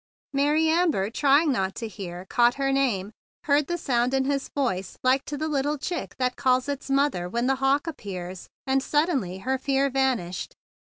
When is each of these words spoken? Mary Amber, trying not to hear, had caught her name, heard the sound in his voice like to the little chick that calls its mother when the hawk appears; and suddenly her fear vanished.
Mary 0.33 0.67
Amber, 0.67 1.11
trying 1.11 1.51
not 1.51 1.75
to 1.75 1.87
hear, 1.87 2.17
had 2.21 2.29
caught 2.29 2.53
her 2.55 2.71
name, 2.73 3.11
heard 3.43 3.67
the 3.67 3.77
sound 3.77 4.15
in 4.15 4.25
his 4.25 4.49
voice 4.57 4.97
like 5.03 5.23
to 5.25 5.37
the 5.37 5.47
little 5.47 5.77
chick 5.77 6.15
that 6.17 6.35
calls 6.35 6.67
its 6.67 6.89
mother 6.89 7.29
when 7.29 7.45
the 7.45 7.57
hawk 7.61 7.85
appears; 7.85 8.47
and 8.65 8.81
suddenly 8.81 9.37
her 9.45 9.59
fear 9.59 9.91
vanished. 9.91 10.55